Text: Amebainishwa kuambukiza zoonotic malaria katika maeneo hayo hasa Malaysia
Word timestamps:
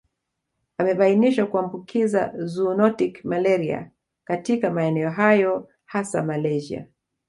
Amebainishwa 0.77 1.47
kuambukiza 1.47 2.33
zoonotic 2.37 3.25
malaria 3.25 3.91
katika 4.23 4.71
maeneo 4.71 5.09
hayo 5.09 5.69
hasa 5.85 6.23
Malaysia 6.23 6.87